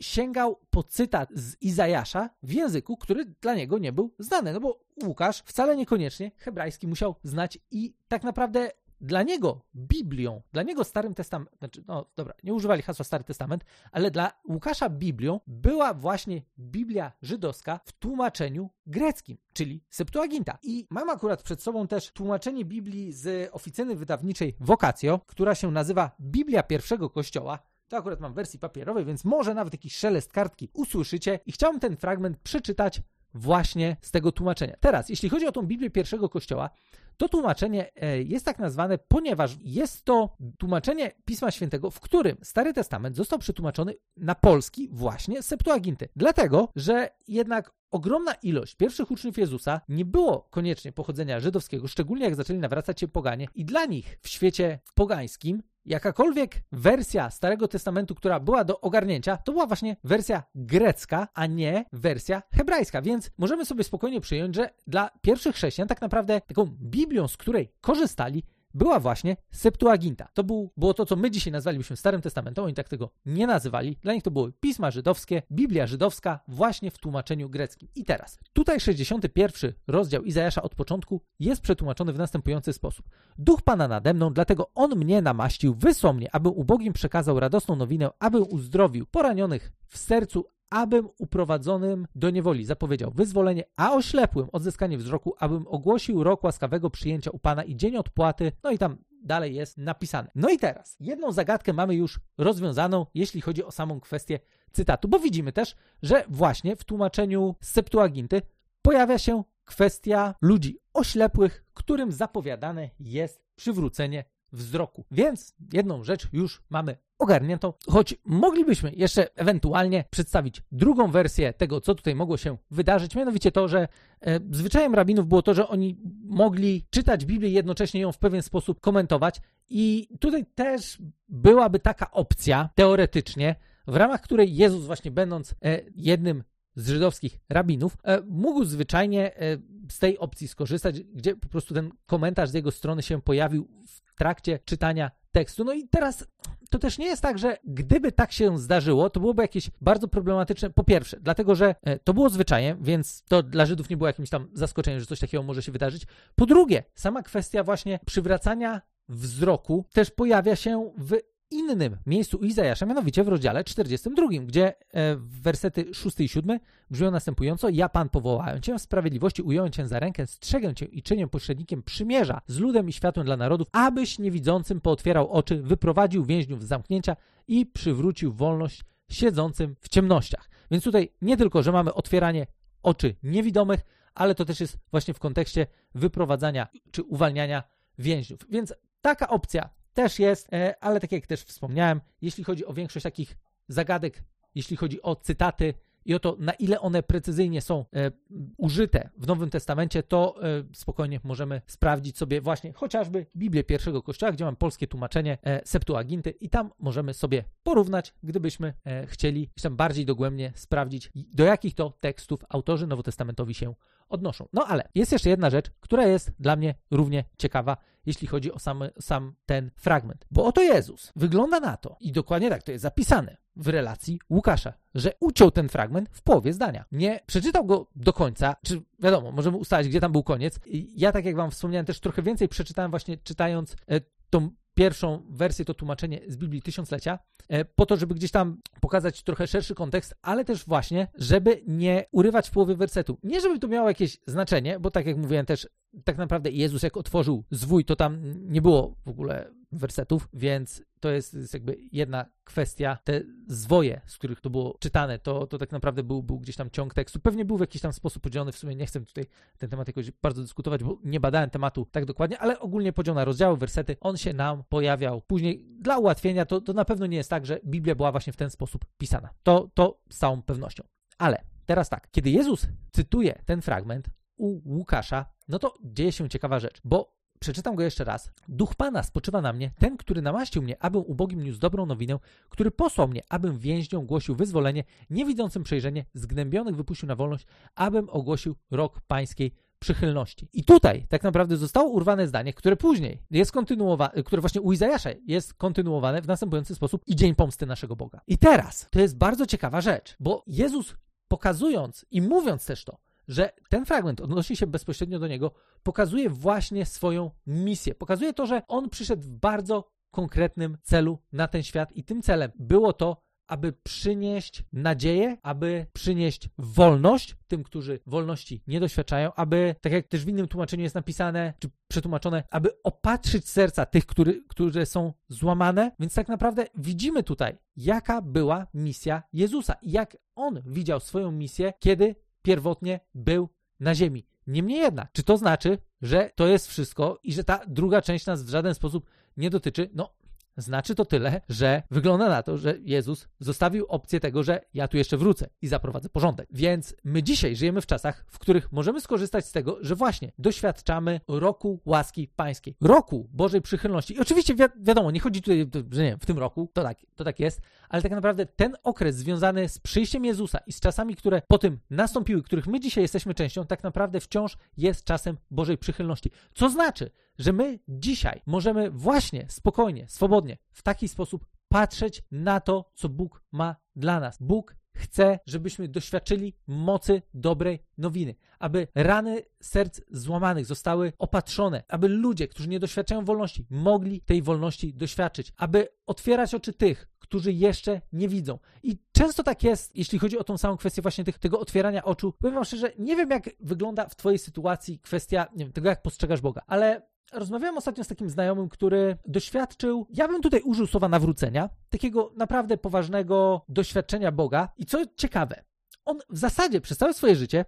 sięgał 0.00 0.60
po 0.70 0.82
cytat 0.82 1.28
z 1.34 1.62
Izajasza 1.62 2.30
w 2.42 2.52
języku, 2.52 2.96
który 2.96 3.24
dla 3.24 3.54
niego 3.54 3.78
nie 3.78 3.92
był 3.92 4.14
znany. 4.18 4.52
No 4.52 4.60
bo 4.60 4.80
Łukasz 5.04 5.42
wcale 5.46 5.76
niekoniecznie 5.76 6.30
hebrajski 6.36 6.86
musiał 6.86 7.14
znać 7.22 7.58
i 7.70 7.94
tak 8.08 8.22
naprawdę 8.22 8.70
dla 9.04 9.22
niego 9.22 9.60
Biblią, 9.74 10.42
dla 10.52 10.62
niego 10.62 10.84
Starym 10.84 11.14
Testamentem, 11.14 11.58
znaczy, 11.58 11.84
no 11.88 12.06
dobra, 12.16 12.34
nie 12.44 12.54
używali 12.54 12.82
hasła 12.82 13.04
Stary 13.04 13.24
Testament, 13.24 13.64
ale 13.92 14.10
dla 14.10 14.32
Łukasza 14.48 14.90
Biblią 14.90 15.40
była 15.46 15.94
właśnie 15.94 16.42
Biblia 16.58 17.12
żydowska 17.22 17.80
w 17.84 17.92
tłumaczeniu 17.92 18.70
greckim, 18.86 19.38
czyli 19.52 19.84
Septuaginta. 19.90 20.58
I 20.62 20.86
mam 20.90 21.10
akurat 21.10 21.42
przed 21.42 21.62
sobą 21.62 21.86
też 21.86 22.12
tłumaczenie 22.12 22.64
Biblii 22.64 23.12
z 23.12 23.50
oficyny 23.52 23.96
wydawniczej 23.96 24.56
Vocatio, 24.60 25.20
która 25.26 25.54
się 25.54 25.70
nazywa 25.70 26.10
Biblia 26.20 26.62
Pierwszego 26.62 27.10
Kościoła. 27.10 27.58
To 27.88 27.96
akurat 27.96 28.20
mam 28.20 28.32
w 28.32 28.36
wersji 28.36 28.58
papierowej, 28.58 29.04
więc 29.04 29.24
może 29.24 29.54
nawet 29.54 29.74
jakiś 29.74 29.96
szelest 29.96 30.32
kartki 30.32 30.70
usłyszycie 30.72 31.40
i 31.46 31.52
chciałbym 31.52 31.80
ten 31.80 31.96
fragment 31.96 32.38
przeczytać 32.38 33.02
właśnie 33.34 33.96
z 34.00 34.10
tego 34.10 34.32
tłumaczenia. 34.32 34.76
Teraz, 34.80 35.08
jeśli 35.08 35.28
chodzi 35.28 35.46
o 35.46 35.52
tą 35.52 35.62
Biblię 35.62 35.90
pierwszego 35.90 36.28
kościoła, 36.28 36.70
to 37.16 37.28
tłumaczenie 37.28 37.90
e, 37.96 38.22
jest 38.22 38.44
tak 38.44 38.58
nazwane, 38.58 38.98
ponieważ 38.98 39.56
jest 39.60 40.04
to 40.04 40.36
tłumaczenie 40.58 41.12
Pisma 41.24 41.50
Świętego, 41.50 41.90
w 41.90 42.00
którym 42.00 42.36
Stary 42.42 42.72
Testament 42.72 43.16
został 43.16 43.38
przetłumaczony 43.38 43.94
na 44.16 44.34
polski 44.34 44.88
właśnie 44.92 45.42
Septuaginty. 45.42 46.08
Dlatego, 46.16 46.68
że 46.76 47.10
jednak 47.28 47.72
ogromna 47.90 48.34
ilość 48.34 48.74
pierwszych 48.74 49.10
uczniów 49.10 49.38
Jezusa 49.38 49.80
nie 49.88 50.04
było 50.04 50.48
koniecznie 50.50 50.92
pochodzenia 50.92 51.40
żydowskiego, 51.40 51.88
szczególnie 51.88 52.24
jak 52.24 52.34
zaczęli 52.34 52.58
nawracać 52.58 53.00
się 53.00 53.08
poganie 53.08 53.46
i 53.54 53.64
dla 53.64 53.84
nich 53.84 54.18
w 54.20 54.28
świecie 54.28 54.78
pogańskim 54.94 55.62
jakakolwiek 55.86 56.62
wersja 56.72 57.30
Starego 57.30 57.68
Testamentu, 57.68 58.14
która 58.14 58.40
była 58.40 58.64
do 58.64 58.80
ogarnięcia, 58.80 59.36
to 59.36 59.52
była 59.52 59.66
właśnie 59.66 59.96
wersja 60.04 60.42
grecka, 60.54 61.28
a 61.34 61.46
nie 61.46 61.84
wersja 61.92 62.42
hebrajska. 62.52 63.02
Więc 63.02 63.30
możemy 63.38 63.64
sobie 63.64 63.84
spokojnie 63.84 64.20
przyjąć, 64.20 64.56
że 64.56 64.70
dla 64.86 65.10
pierwszych 65.22 65.54
chrześcijan 65.54 65.88
tak 65.88 66.00
naprawdę 66.00 66.40
taką 66.40 66.66
Biblią, 66.66 67.28
z 67.28 67.36
której 67.36 67.72
korzystali, 67.80 68.44
była 68.74 69.00
właśnie 69.00 69.36
Septuaginta. 69.50 70.28
To 70.34 70.44
był, 70.44 70.70
było 70.76 70.94
to, 70.94 71.06
co 71.06 71.16
my 71.16 71.30
dzisiaj 71.30 71.52
nazwalibyśmy 71.52 71.96
Starym 71.96 72.20
Testamentem, 72.20 72.64
oni 72.64 72.74
tak 72.74 72.88
tego 72.88 73.10
nie 73.26 73.46
nazywali. 73.46 73.96
Dla 74.02 74.14
nich 74.14 74.22
to 74.22 74.30
były 74.30 74.52
pisma 74.52 74.90
żydowskie, 74.90 75.42
Biblia 75.52 75.86
żydowska 75.86 76.40
właśnie 76.48 76.90
w 76.90 76.98
tłumaczeniu 76.98 77.50
greckim. 77.50 77.88
I 77.94 78.04
teraz, 78.04 78.38
tutaj 78.52 78.80
61 78.80 79.72
rozdział 79.86 80.22
Izajasza 80.22 80.62
od 80.62 80.74
początku 80.74 81.20
jest 81.40 81.62
przetłumaczony 81.62 82.12
w 82.12 82.18
następujący 82.18 82.72
sposób. 82.72 83.06
Duch 83.38 83.62
Pana 83.62 83.88
nade 83.88 84.14
mną, 84.14 84.32
dlatego 84.32 84.70
On 84.74 84.90
mnie 84.96 85.22
namaścił, 85.22 85.74
wysłał 85.74 86.14
mnie, 86.14 86.34
abym 86.34 86.52
ubogim 86.52 86.92
przekazał 86.92 87.40
radosną 87.40 87.76
nowinę, 87.76 88.10
abym 88.18 88.44
uzdrowił 88.50 89.06
poranionych 89.06 89.72
w 89.86 89.98
sercu, 89.98 90.44
abym 90.70 91.08
uprowadzonym 91.18 92.06
do 92.14 92.30
niewoli 92.30 92.64
zapowiedział 92.64 93.10
wyzwolenie, 93.10 93.64
a 93.76 93.92
oślepłym 93.92 94.48
odzyskanie 94.52 94.98
wzroku, 94.98 95.34
abym 95.38 95.66
ogłosił 95.68 96.24
rok 96.24 96.44
łaskawego 96.44 96.90
przyjęcia 96.90 97.30
u 97.30 97.38
Pana 97.38 97.64
i 97.64 97.76
dzień 97.76 97.96
odpłaty, 97.96 98.52
no 98.62 98.70
i 98.70 98.78
tam 98.78 98.96
dalej 99.22 99.54
jest 99.54 99.78
napisane. 99.78 100.30
No 100.34 100.50
i 100.50 100.58
teraz, 100.58 100.96
jedną 101.00 101.32
zagadkę 101.32 101.72
mamy 101.72 101.94
już 101.94 102.20
rozwiązaną, 102.38 103.06
jeśli 103.14 103.40
chodzi 103.40 103.64
o 103.64 103.70
samą 103.70 104.00
kwestię 104.00 104.40
cytatu, 104.72 105.08
bo 105.08 105.18
widzimy 105.18 105.52
też, 105.52 105.76
że 106.02 106.24
właśnie 106.28 106.76
w 106.76 106.84
tłumaczeniu 106.84 107.54
Septuaginty 107.60 108.42
pojawia 108.82 109.18
się 109.18 109.44
kwestia 109.64 110.34
ludzi 110.42 110.78
oślepłych, 110.92 111.64
którym 111.74 112.12
zapowiadane 112.12 112.90
jest 113.00 113.44
przywrócenie 113.56 114.24
wzroku. 114.54 115.04
Więc 115.10 115.54
jedną 115.72 116.04
rzecz 116.04 116.28
już 116.32 116.62
mamy 116.70 116.96
ogarniętą, 117.18 117.72
choć 117.88 118.14
moglibyśmy 118.24 118.92
jeszcze 118.92 119.36
ewentualnie 119.36 120.04
przedstawić 120.10 120.62
drugą 120.72 121.10
wersję 121.10 121.52
tego, 121.52 121.80
co 121.80 121.94
tutaj 121.94 122.14
mogło 122.14 122.36
się 122.36 122.56
wydarzyć, 122.70 123.16
mianowicie 123.16 123.52
to, 123.52 123.68
że 123.68 123.88
e, 124.20 124.40
zwyczajem 124.50 124.94
rabinów 124.94 125.28
było 125.28 125.42
to, 125.42 125.54
że 125.54 125.68
oni 125.68 125.96
mogli 126.24 126.86
czytać 126.90 127.24
Biblię 127.24 127.48
i 127.48 127.52
jednocześnie 127.52 128.00
ją 128.00 128.12
w 128.12 128.18
pewien 128.18 128.42
sposób 128.42 128.80
komentować 128.80 129.40
i 129.68 130.08
tutaj 130.20 130.46
też 130.54 130.98
byłaby 131.28 131.78
taka 131.78 132.10
opcja, 132.10 132.68
teoretycznie, 132.74 133.56
w 133.86 133.96
ramach 133.96 134.20
której 134.20 134.56
Jezus 134.56 134.86
właśnie 134.86 135.10
będąc 135.10 135.54
e, 135.64 135.80
jednym 135.94 136.44
z 136.76 136.88
żydowskich 136.88 137.38
rabinów, 137.48 137.96
e, 138.04 138.20
mógł 138.20 138.64
zwyczajnie 138.64 139.36
e, 139.36 139.58
z 139.90 139.98
tej 139.98 140.18
opcji 140.18 140.48
skorzystać, 140.48 141.00
gdzie 141.00 141.36
po 141.36 141.48
prostu 141.48 141.74
ten 141.74 141.90
komentarz 142.06 142.50
z 142.50 142.54
jego 142.54 142.70
strony 142.70 143.02
się 143.02 143.22
pojawił 143.22 143.68
w 143.86 144.14
trakcie 144.18 144.58
czytania 144.64 145.10
tekstu. 145.32 145.64
No 145.64 145.72
i 145.72 145.88
teraz 145.88 146.26
to 146.70 146.78
też 146.78 146.98
nie 146.98 147.06
jest 147.06 147.22
tak, 147.22 147.38
że 147.38 147.58
gdyby 147.64 148.12
tak 148.12 148.32
się 148.32 148.58
zdarzyło, 148.58 149.10
to 149.10 149.20
byłoby 149.20 149.42
jakieś 149.42 149.70
bardzo 149.80 150.08
problematyczne. 150.08 150.70
Po 150.70 150.84
pierwsze, 150.84 151.16
dlatego, 151.20 151.54
że 151.54 151.74
e, 151.82 151.98
to 151.98 152.14
było 152.14 152.30
zwyczajem, 152.30 152.78
więc 152.82 153.22
to 153.22 153.42
dla 153.42 153.66
Żydów 153.66 153.90
nie 153.90 153.96
było 153.96 154.06
jakimś 154.06 154.30
tam 154.30 154.48
zaskoczeniem, 154.52 155.00
że 155.00 155.06
coś 155.06 155.20
takiego 155.20 155.42
może 155.42 155.62
się 155.62 155.72
wydarzyć. 155.72 156.02
Po 156.34 156.46
drugie, 156.46 156.84
sama 156.94 157.22
kwestia 157.22 157.64
właśnie 157.64 158.00
przywracania 158.06 158.80
wzroku 159.08 159.84
też 159.92 160.10
pojawia 160.10 160.56
się 160.56 160.90
w 160.98 161.33
innym 161.54 161.96
miejscu 162.06 162.38
Izajasza, 162.38 162.86
mianowicie 162.86 163.24
w 163.24 163.28
rozdziale 163.28 163.64
42, 163.64 164.26
gdzie 164.46 164.66
e, 164.68 165.16
wersety 165.16 165.94
6 165.94 166.20
i 166.20 166.28
7 166.28 166.60
brzmią 166.90 167.10
następująco: 167.10 167.68
Ja 167.68 167.88
Pan 167.88 168.08
powołałem 168.08 168.60
Cię 168.60 168.78
w 168.78 168.82
sprawiedliwości, 168.82 169.42
ująłem 169.42 169.72
Cię 169.72 169.88
za 169.88 170.00
rękę, 170.00 170.26
strzegę 170.26 170.74
Cię 170.74 170.84
i 170.84 171.02
czynię 171.02 171.28
pośrednikiem 171.28 171.82
przymierza 171.82 172.40
z 172.46 172.58
ludem 172.58 172.88
i 172.88 172.92
światłem 172.92 173.26
dla 173.26 173.36
narodów, 173.36 173.68
abyś 173.72 174.18
niewidzącym 174.18 174.80
pootwierał 174.80 175.30
oczy, 175.30 175.62
wyprowadził 175.62 176.24
więźniów 176.24 176.62
z 176.62 176.66
zamknięcia 176.66 177.16
i 177.48 177.66
przywrócił 177.66 178.32
wolność 178.32 178.84
siedzącym 179.08 179.76
w 179.80 179.88
ciemnościach. 179.88 180.50
Więc 180.70 180.84
tutaj 180.84 181.12
nie 181.22 181.36
tylko, 181.36 181.62
że 181.62 181.72
mamy 181.72 181.94
otwieranie 181.94 182.46
oczy 182.82 183.14
niewidomych, 183.22 183.80
ale 184.14 184.34
to 184.34 184.44
też 184.44 184.60
jest 184.60 184.78
właśnie 184.90 185.14
w 185.14 185.18
kontekście 185.18 185.66
wyprowadzania 185.94 186.68
czy 186.90 187.02
uwalniania 187.02 187.62
więźniów. 187.98 188.40
Więc 188.50 188.74
taka 189.00 189.28
opcja 189.28 189.70
też 189.94 190.18
jest, 190.18 190.52
e, 190.52 190.74
ale 190.80 191.00
tak 191.00 191.12
jak 191.12 191.26
też 191.26 191.42
wspomniałem, 191.42 192.00
jeśli 192.22 192.44
chodzi 192.44 192.66
o 192.66 192.72
większość 192.72 193.04
takich 193.04 193.36
zagadek, 193.68 194.22
jeśli 194.54 194.76
chodzi 194.76 195.02
o 195.02 195.16
cytaty 195.16 195.74
i 196.04 196.14
o 196.14 196.18
to, 196.18 196.36
na 196.38 196.52
ile 196.52 196.80
one 196.80 197.02
precyzyjnie 197.02 197.60
są 197.60 197.84
e, 197.92 198.10
użyte 198.56 199.10
w 199.16 199.26
Nowym 199.26 199.50
Testamencie, 199.50 200.02
to 200.02 200.42
e, 200.42 200.64
spokojnie 200.72 201.20
możemy 201.24 201.62
sprawdzić 201.66 202.18
sobie 202.18 202.40
właśnie 202.40 202.72
chociażby 202.72 203.26
Biblię 203.36 203.64
pierwszego 203.64 204.02
Kościoła, 204.02 204.32
gdzie 204.32 204.44
mam 204.44 204.56
polskie 204.56 204.86
tłumaczenie 204.86 205.38
Septuaginty 205.64 206.30
i 206.30 206.50
tam 206.50 206.70
możemy 206.78 207.14
sobie 207.14 207.44
porównać, 207.62 208.14
gdybyśmy 208.22 208.74
chcieli 209.06 209.50
tam 209.62 209.76
bardziej 209.76 210.06
dogłębnie 210.06 210.52
sprawdzić, 210.54 211.10
do 211.14 211.44
jakich 211.44 211.74
to 211.74 211.92
tekstów 212.00 212.44
autorzy 212.48 212.86
nowotestamentowi 212.86 213.54
się 213.54 213.74
odnoszą. 214.08 214.48
No 214.52 214.66
ale 214.66 214.88
jest 214.94 215.12
jeszcze 215.12 215.30
jedna 215.30 215.50
rzecz, 215.50 215.70
która 215.80 216.06
jest 216.06 216.32
dla 216.38 216.56
mnie 216.56 216.74
równie 216.90 217.24
ciekawa, 217.38 217.76
jeśli 218.06 218.28
chodzi 218.28 218.52
o 218.52 218.58
sam, 218.58 218.82
sam 219.00 219.34
ten 219.46 219.70
fragment. 219.76 220.26
Bo 220.30 220.44
oto 220.44 220.62
Jezus 220.62 221.12
wygląda 221.16 221.60
na 221.60 221.76
to, 221.76 221.96
i 222.00 222.12
dokładnie 222.12 222.50
tak 222.50 222.62
to 222.62 222.72
jest 222.72 222.82
zapisane 222.82 223.36
w 223.56 223.68
relacji 223.68 224.20
Łukasza, 224.30 224.72
że 224.94 225.12
uciął 225.20 225.50
ten 225.50 225.68
fragment 225.68 226.08
w 226.12 226.22
połowie 226.22 226.52
zdania. 226.52 226.84
Nie 226.92 227.20
przeczytał 227.26 227.64
go 227.64 227.86
do 227.96 228.12
końca, 228.12 228.56
czy 228.64 228.82
wiadomo, 229.00 229.32
możemy 229.32 229.56
ustalić, 229.56 229.88
gdzie 229.88 230.00
tam 230.00 230.12
był 230.12 230.22
koniec. 230.22 230.60
Ja, 230.96 231.12
tak 231.12 231.24
jak 231.24 231.36
wam 231.36 231.50
wspomniałem, 231.50 231.86
też 231.86 232.00
trochę 232.00 232.22
więcej 232.22 232.48
przeczytałem 232.48 232.90
właśnie 232.90 233.16
czytając 233.16 233.76
e, 233.88 234.00
tą 234.30 234.50
pierwszą 234.74 235.22
wersję, 235.30 235.64
to 235.64 235.74
tłumaczenie 235.74 236.20
z 236.28 236.36
Biblii 236.36 236.62
Tysiąclecia, 236.62 237.18
e, 237.48 237.64
po 237.64 237.86
to, 237.86 237.96
żeby 237.96 238.14
gdzieś 238.14 238.30
tam 238.30 238.60
pokazać 238.80 239.22
trochę 239.22 239.46
szerszy 239.46 239.74
kontekst, 239.74 240.14
ale 240.22 240.44
też 240.44 240.64
właśnie, 240.64 241.08
żeby 241.14 241.62
nie 241.66 242.04
urywać 242.12 242.48
w 242.48 242.50
połowie 242.50 242.74
wersetu. 242.74 243.18
Nie, 243.22 243.40
żeby 243.40 243.58
to 243.58 243.68
miało 243.68 243.88
jakieś 243.88 244.18
znaczenie, 244.26 244.80
bo 244.80 244.90
tak 244.90 245.06
jak 245.06 245.16
mówiłem 245.16 245.46
też, 245.46 245.68
tak 246.04 246.18
naprawdę 246.18 246.50
Jezus 246.50 246.82
jak 246.82 246.96
otworzył 246.96 247.44
zwój, 247.50 247.84
to 247.84 247.96
tam 247.96 248.20
nie 248.52 248.62
było 248.62 248.96
w 249.04 249.08
ogóle 249.08 249.50
wersetów, 249.72 250.28
więc 250.32 250.82
to 251.00 251.10
jest, 251.10 251.54
jakby 251.54 251.76
jedna 251.92 252.26
kwestia. 252.44 252.98
Te 253.04 253.20
zwoje, 253.46 254.00
z 254.06 254.18
których 254.18 254.40
to 254.40 254.50
było 254.50 254.76
czytane, 254.80 255.18
to, 255.18 255.46
to 255.46 255.58
tak 255.58 255.72
naprawdę 255.72 256.02
był, 256.02 256.22
był 256.22 256.38
gdzieś 256.38 256.56
tam 256.56 256.70
ciąg 256.70 256.94
tekstu. 256.94 257.20
Pewnie 257.20 257.44
był 257.44 257.56
w 257.56 257.60
jakiś 257.60 257.82
tam 257.82 257.92
sposób 257.92 258.22
podzielony, 258.22 258.52
w 258.52 258.58
sumie 258.58 258.76
nie 258.76 258.86
chcę 258.86 259.00
tutaj 259.00 259.26
ten 259.58 259.70
temat 259.70 259.88
jakoś 259.88 260.10
bardzo 260.10 260.42
dyskutować, 260.42 260.84
bo 260.84 260.98
nie 261.04 261.20
badałem 261.20 261.50
tematu 261.50 261.86
tak 261.92 262.04
dokładnie, 262.04 262.38
ale 262.38 262.60
ogólnie 262.60 262.92
podział 262.92 263.14
na 263.14 263.24
rozdziały, 263.24 263.56
wersety, 263.56 263.96
on 264.00 264.16
się 264.16 264.32
nam 264.32 264.64
pojawiał. 264.68 265.20
Później 265.20 265.66
dla 265.80 265.98
ułatwienia 265.98 266.46
to, 266.46 266.60
to 266.60 266.72
na 266.72 266.84
pewno 266.84 267.06
nie 267.06 267.16
jest 267.16 267.30
tak, 267.30 267.46
że 267.46 267.60
Biblia 267.64 267.94
była 267.94 268.12
właśnie 268.12 268.32
w 268.32 268.36
ten 268.36 268.50
sposób 268.50 268.84
pisana. 268.98 269.28
To, 269.42 269.70
to 269.74 270.00
z 270.10 270.18
całą 270.18 270.42
pewnością. 270.42 270.84
Ale 271.18 271.44
teraz 271.66 271.88
tak, 271.88 272.10
kiedy 272.10 272.30
Jezus 272.30 272.66
cytuje 272.92 273.42
ten 273.46 273.62
fragment 273.62 274.10
u 274.36 274.76
Łukasza, 274.76 275.26
no 275.48 275.58
to 275.58 275.74
dzieje 275.84 276.12
się 276.12 276.28
ciekawa 276.28 276.60
rzecz, 276.60 276.80
bo 276.84 277.14
Przeczytam 277.44 277.74
go 277.74 277.82
jeszcze 277.82 278.04
raz. 278.04 278.30
Duch 278.48 278.74
Pana 278.74 279.02
spoczywa 279.02 279.40
na 279.40 279.52
mnie, 279.52 279.70
ten, 279.78 279.96
który 279.96 280.22
namaścił 280.22 280.62
mnie, 280.62 280.82
abym 280.82 281.02
ubogim 281.06 281.42
niósł 281.42 281.58
dobrą 281.58 281.86
nowinę, 281.86 282.18
który 282.48 282.70
posłał 282.70 283.08
mnie, 283.08 283.22
abym 283.28 283.58
więźniom 283.58 284.06
głosił 284.06 284.34
wyzwolenie, 284.34 284.84
niewidzącym 285.10 285.62
przejrzenie, 285.62 286.04
zgnębionych 286.14 286.76
wypuścił 286.76 287.08
na 287.08 287.16
wolność, 287.16 287.46
abym 287.74 288.08
ogłosił 288.10 288.56
rok 288.70 289.00
pańskiej 289.00 289.54
przychylności. 289.78 290.48
I 290.52 290.64
tutaj 290.64 291.06
tak 291.08 291.22
naprawdę 291.22 291.56
zostało 291.56 291.90
urwane 291.90 292.28
zdanie, 292.28 292.52
które 292.52 292.76
później 292.76 293.22
jest 293.30 293.52
kontynuowane, 293.52 294.22
które 294.22 294.40
właśnie 294.40 294.60
u 294.60 294.72
Izajasza 294.72 295.10
jest 295.26 295.54
kontynuowane 295.54 296.22
w 296.22 296.26
następujący 296.26 296.74
sposób 296.74 297.02
i 297.06 297.16
dzień 297.16 297.34
pomsty 297.34 297.66
naszego 297.66 297.96
Boga. 297.96 298.20
I 298.26 298.38
teraz 298.38 298.88
to 298.90 299.00
jest 299.00 299.18
bardzo 299.18 299.46
ciekawa 299.46 299.80
rzecz, 299.80 300.16
bo 300.20 300.44
Jezus 300.46 300.94
pokazując 301.28 302.06
i 302.10 302.22
mówiąc 302.22 302.66
też 302.66 302.84
to, 302.84 302.98
że 303.28 303.50
ten 303.68 303.84
fragment 303.86 304.20
odnosi 304.20 304.56
się 304.56 304.66
bezpośrednio 304.66 305.18
do 305.18 305.28
niego, 305.28 305.52
pokazuje 305.82 306.30
właśnie 306.30 306.86
swoją 306.86 307.30
misję. 307.46 307.94
Pokazuje 307.94 308.32
to, 308.32 308.46
że 308.46 308.62
on 308.68 308.90
przyszedł 308.90 309.22
w 309.22 309.30
bardzo 309.30 309.90
konkretnym 310.10 310.78
celu 310.82 311.18
na 311.32 311.48
ten 311.48 311.62
świat 311.62 311.92
i 311.92 312.04
tym 312.04 312.22
celem 312.22 312.50
było 312.58 312.92
to, 312.92 313.24
aby 313.46 313.72
przynieść 313.72 314.64
nadzieję, 314.72 315.36
aby 315.42 315.86
przynieść 315.92 316.48
wolność 316.58 317.36
tym, 317.48 317.62
którzy 317.62 318.00
wolności 318.06 318.62
nie 318.66 318.80
doświadczają, 318.80 319.34
aby, 319.34 319.74
tak 319.80 319.92
jak 319.92 320.06
też 320.06 320.24
w 320.24 320.28
innym 320.28 320.48
tłumaczeniu 320.48 320.82
jest 320.82 320.94
napisane, 320.94 321.54
czy 321.58 321.70
przetłumaczone, 321.88 322.44
aby 322.50 322.82
opatrzyć 322.82 323.48
serca 323.48 323.86
tych, 323.86 324.06
który, 324.06 324.44
które 324.48 324.86
są 324.86 325.12
złamane. 325.28 325.90
Więc 326.00 326.14
tak 326.14 326.28
naprawdę 326.28 326.66
widzimy 326.74 327.22
tutaj, 327.22 327.58
jaka 327.76 328.22
była 328.22 328.66
misja 328.74 329.22
Jezusa 329.32 329.74
i 329.82 329.92
jak 329.92 330.16
on 330.34 330.62
widział 330.66 331.00
swoją 331.00 331.30
misję, 331.30 331.72
kiedy 331.78 332.14
pierwotnie 332.44 333.00
był 333.14 333.48
na 333.80 333.94
ziemi. 333.94 334.26
Niemniej 334.46 334.78
jednak, 334.78 335.12
czy 335.12 335.22
to 335.22 335.36
znaczy, 335.36 335.78
że 336.02 336.30
to 336.34 336.46
jest 336.46 336.68
wszystko 336.68 337.18
i 337.22 337.32
że 337.32 337.44
ta 337.44 337.60
druga 337.66 338.02
część 338.02 338.26
nas 338.26 338.42
w 338.42 338.48
żaden 338.48 338.74
sposób 338.74 339.06
nie 339.36 339.50
dotyczy? 339.50 339.90
No, 339.94 340.14
znaczy 340.56 340.94
to 340.94 341.04
tyle, 341.04 341.40
że 341.48 341.82
wygląda 341.90 342.28
na 342.28 342.42
to, 342.42 342.58
że 342.58 342.74
Jezus 342.80 343.28
zostawił 343.38 343.86
opcję 343.88 344.20
tego, 344.20 344.42
że 344.42 344.60
ja 344.74 344.88
tu 344.88 344.96
jeszcze 344.96 345.16
wrócę 345.16 345.48
i 345.62 345.68
zaprowadzę 345.68 346.08
porządek. 346.08 346.48
Więc 346.50 346.94
my 347.04 347.22
dzisiaj 347.22 347.56
żyjemy 347.56 347.80
w 347.80 347.86
czasach, 347.86 348.24
w 348.28 348.38
których 348.38 348.72
możemy 348.72 349.00
skorzystać 349.00 349.46
z 349.46 349.52
tego, 349.52 349.78
że 349.80 349.94
właśnie 349.96 350.32
doświadczamy 350.38 351.20
roku 351.28 351.80
łaski 351.84 352.28
pańskiej, 352.28 352.76
roku 352.80 353.28
Bożej 353.32 353.62
przychylności. 353.62 354.14
I 354.14 354.20
oczywiście 354.20 354.54
wi 354.54 354.62
wiadomo, 354.80 355.10
nie 355.10 355.20
chodzi 355.20 355.42
tutaj, 355.42 355.66
że 355.90 356.02
nie 356.02 356.10
wiem, 356.10 356.18
w 356.18 356.26
tym 356.26 356.38
roku, 356.38 356.70
to 356.72 356.82
tak, 356.82 356.98
to 357.14 357.24
tak 357.24 357.40
jest, 357.40 357.60
ale 357.88 358.02
tak 358.02 358.12
naprawdę 358.12 358.46
ten 358.46 358.76
okres 358.82 359.16
związany 359.16 359.68
z 359.68 359.78
przyjściem 359.78 360.24
Jezusa 360.24 360.58
i 360.66 360.72
z 360.72 360.80
czasami, 360.80 361.16
które 361.16 361.42
po 361.48 361.58
tym 361.58 361.78
nastąpiły, 361.90 362.42
których 362.42 362.66
my 362.66 362.80
dzisiaj 362.80 363.04
jesteśmy 363.04 363.34
częścią, 363.34 363.66
tak 363.66 363.82
naprawdę 363.82 364.20
wciąż 364.20 364.56
jest 364.76 365.04
czasem 365.04 365.36
Bożej 365.50 365.78
przychylności. 365.78 366.30
Co 366.54 366.70
znaczy, 366.70 367.10
że 367.38 367.52
my 367.52 367.78
dzisiaj 367.88 368.42
możemy 368.46 368.90
właśnie 368.90 369.46
spokojnie, 369.48 370.08
swobodnie, 370.08 370.58
w 370.72 370.82
taki 370.82 371.08
sposób 371.08 371.46
patrzeć 371.68 372.22
na 372.30 372.60
to, 372.60 372.90
co 372.94 373.08
Bóg 373.08 373.42
ma 373.52 373.76
dla 373.96 374.20
nas. 374.20 374.38
Bóg 374.40 374.76
chce, 374.94 375.38
żebyśmy 375.46 375.88
doświadczyli 375.88 376.54
mocy 376.66 377.22
dobrej 377.34 377.78
nowiny, 377.98 378.34
aby 378.58 378.88
rany 378.94 379.42
serc 379.62 380.00
złamanych 380.10 380.66
zostały 380.66 381.12
opatrzone, 381.18 381.82
aby 381.88 382.08
ludzie, 382.08 382.48
którzy 382.48 382.68
nie 382.68 382.80
doświadczają 382.80 383.24
wolności, 383.24 383.66
mogli 383.70 384.20
tej 384.20 384.42
wolności 384.42 384.94
doświadczyć, 384.94 385.52
aby 385.56 385.88
otwierać 386.06 386.54
oczy 386.54 386.72
tych, 386.72 387.06
którzy 387.18 387.52
jeszcze 387.52 388.00
nie 388.12 388.28
widzą. 388.28 388.58
I 388.82 388.98
często 389.12 389.42
tak 389.42 389.62
jest, 389.62 389.96
jeśli 389.96 390.18
chodzi 390.18 390.38
o 390.38 390.44
tą 390.44 390.58
samą 390.58 390.76
kwestię 390.76 391.02
właśnie 391.02 391.24
tych, 391.24 391.38
tego 391.38 391.60
otwierania 391.60 392.04
oczu. 392.04 392.32
Powiem 392.32 392.54
wam 392.54 392.64
szczerze, 392.64 392.92
nie 392.98 393.16
wiem 393.16 393.30
jak 393.30 393.50
wygląda 393.60 394.08
w 394.08 394.16
twojej 394.16 394.38
sytuacji 394.38 394.98
kwestia 394.98 395.46
wiem, 395.56 395.72
tego, 395.72 395.88
jak 395.88 396.02
postrzegasz 396.02 396.40
Boga, 396.40 396.62
ale 396.66 397.02
rozmawiałem 397.32 397.78
ostatnio 397.78 398.04
z 398.04 398.08
takim 398.08 398.30
znajomym, 398.30 398.68
który 398.68 399.16
doświadczył, 399.26 400.06
ja 400.10 400.28
bym 400.28 400.42
tutaj 400.42 400.60
użył 400.60 400.86
słowa 400.86 401.08
nawrócenia, 401.08 401.70
takiego 401.90 402.32
naprawdę 402.36 402.76
poważnego 402.76 403.64
doświadczenia 403.68 404.32
Boga. 404.32 404.68
I 404.76 404.86
co 404.86 405.02
ciekawe, 405.16 405.64
on 406.04 406.18
w 406.30 406.38
zasadzie 406.38 406.80
przez 406.80 406.98
całe 406.98 407.14
swoje 407.14 407.36
życie 407.36 407.64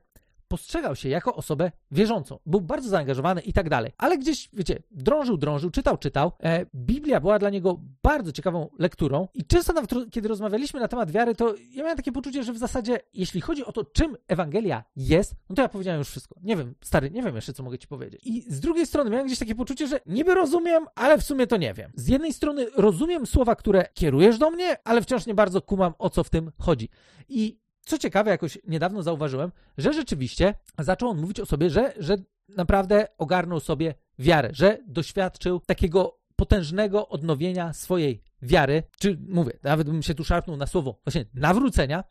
postrzegał 0.49 0.97
się 0.97 1.09
jako 1.09 1.35
osobę 1.35 1.73
wierzącą. 1.91 2.39
Był 2.47 2.61
bardzo 2.61 2.89
zaangażowany 2.89 3.41
i 3.41 3.53
tak 3.53 3.69
dalej. 3.69 3.93
Ale 3.99 4.19
gdzieś, 4.19 4.49
wiecie, 4.53 4.83
drążył, 4.91 5.37
drążył, 5.37 5.71
czytał, 5.71 5.97
czytał. 5.97 6.33
E, 6.43 6.67
Biblia 6.75 7.21
była 7.21 7.39
dla 7.39 7.51
niego 7.51 7.81
bardzo 8.03 8.33
ciekawą 8.33 8.69
lekturą 8.79 9.29
i 9.35 9.45
często 9.45 9.73
nawet, 9.73 9.91
kiedy 10.11 10.29
rozmawialiśmy 10.29 10.81
na 10.81 10.89
temat 10.89 11.11
wiary, 11.11 11.35
to 11.35 11.55
ja 11.71 11.83
miałem 11.83 11.97
takie 11.97 12.13
poczucie, 12.13 12.45
że 12.45 12.53
w 12.53 12.59
zasadzie, 12.59 13.01
jeśli 13.15 13.41
chodzi 13.41 13.65
o 13.65 13.73
to, 13.73 13.85
czym 13.85 14.17
Ewangelia 14.29 14.85
jest, 14.97 15.35
no 15.49 15.57
to 15.57 15.63
ja 15.63 15.69
powiedziałem 15.69 15.99
już 15.99 16.09
wszystko. 16.09 16.41
Nie 16.43 16.57
wiem, 16.57 16.75
stary, 16.83 17.11
nie 17.11 17.23
wiem 17.23 17.37
jeszcze, 17.37 17.53
co 17.53 17.63
mogę 17.63 17.79
ci 17.79 17.89
powiedzieć. 17.89 18.21
I 18.25 18.43
z 18.43 18.61
drugiej 18.61 18.87
strony 18.87 19.11
miałem 19.11 19.27
gdzieś 19.27 19.39
takie 19.39 19.55
poczucie, 19.55 19.87
że 19.87 20.01
niby 20.07 20.35
rozumiem, 20.35 20.87
ale 20.95 21.19
w 21.19 21.23
sumie 21.23 21.47
to 21.47 21.57
nie 21.57 21.75
wiem. 21.75 21.93
Z 21.95 22.09
jednej 22.09 22.33
strony 22.33 22.67
rozumiem 22.77 23.27
słowa, 23.27 23.57
które 23.57 23.89
kierujesz 23.95 24.39
do 24.39 24.51
mnie, 24.51 24.77
ale 24.85 25.03
wciąż 25.03 25.27
nie 25.27 25.35
bardzo 25.35 25.63
kumam, 25.63 25.95
o 25.99 26.11
co 26.11 26.25
w 26.25 26.31
tym 26.31 26.53
chodzi. 26.59 26.89
I 27.29 27.59
co 27.87 27.99
ciekawe, 27.99 28.31
jakoś 28.31 28.59
niedawno 28.69 29.03
zauważyłem, 29.03 29.53
że 29.79 29.93
rzeczywiście 29.93 30.55
zaczął 30.79 31.09
on 31.09 31.21
mówić 31.21 31.41
o 31.41 31.47
sobie, 31.47 31.71
że, 31.71 31.93
że 31.99 32.17
naprawdę 32.49 33.07
ogarnął 33.19 33.61
sobie 33.61 33.95
wiarę, 34.19 34.51
że 34.53 34.79
doświadczył 34.87 35.61
takiego 35.61 36.19
potężnego 36.37 37.09
odnowienia 37.09 37.73
swojej 37.73 38.23
wiary, 38.43 38.83
czy 38.99 39.19
mówię, 39.29 39.53
nawet 39.63 39.91
bym 39.91 40.03
się 40.03 40.15
tu 40.15 40.25
szarpnął 40.25 40.57
na 40.57 40.67
słowo 40.67 41.01
właśnie 41.05 41.25
nawrócenia. 41.35 42.05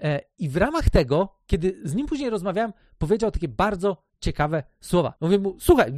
E, 0.00 0.20
I 0.38 0.48
w 0.48 0.56
ramach 0.56 0.90
tego, 0.90 1.36
kiedy 1.46 1.80
z 1.84 1.94
nim 1.94 2.06
później 2.06 2.30
rozmawiałem, 2.30 2.72
powiedział 2.98 3.30
takie 3.30 3.48
bardzo 3.48 4.02
ciekawe 4.20 4.62
słowa. 4.80 5.14
Mówię 5.20 5.38
mu, 5.38 5.56
słuchaj, 5.60 5.92